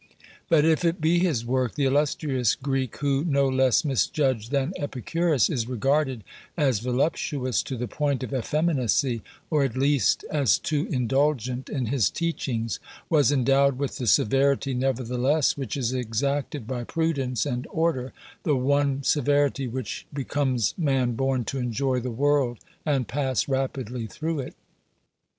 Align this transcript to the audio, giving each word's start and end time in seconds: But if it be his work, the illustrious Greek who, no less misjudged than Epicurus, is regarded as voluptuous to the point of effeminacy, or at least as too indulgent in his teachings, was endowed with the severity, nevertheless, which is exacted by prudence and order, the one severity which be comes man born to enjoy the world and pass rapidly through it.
But 0.49 0.65
if 0.65 0.83
it 0.83 0.99
be 0.99 1.19
his 1.19 1.45
work, 1.45 1.75
the 1.75 1.85
illustrious 1.85 2.55
Greek 2.55 2.97
who, 2.97 3.23
no 3.23 3.47
less 3.47 3.85
misjudged 3.85 4.49
than 4.49 4.73
Epicurus, 4.77 5.47
is 5.47 5.69
regarded 5.69 6.23
as 6.57 6.79
voluptuous 6.79 7.61
to 7.61 7.77
the 7.77 7.87
point 7.87 8.23
of 8.23 8.33
effeminacy, 8.33 9.21
or 9.51 9.63
at 9.63 9.77
least 9.77 10.25
as 10.31 10.57
too 10.57 10.87
indulgent 10.89 11.69
in 11.69 11.85
his 11.85 12.09
teachings, 12.09 12.79
was 13.11 13.31
endowed 13.31 13.77
with 13.77 13.97
the 13.97 14.07
severity, 14.07 14.73
nevertheless, 14.73 15.55
which 15.55 15.77
is 15.77 15.93
exacted 15.93 16.65
by 16.65 16.83
prudence 16.83 17.45
and 17.45 17.67
order, 17.69 18.11
the 18.41 18.55
one 18.55 19.03
severity 19.03 19.67
which 19.67 20.07
be 20.11 20.23
comes 20.23 20.73
man 20.79 21.11
born 21.11 21.45
to 21.45 21.59
enjoy 21.59 21.99
the 21.99 22.09
world 22.09 22.57
and 22.87 23.07
pass 23.07 23.47
rapidly 23.47 24.07
through 24.07 24.39
it. 24.39 24.55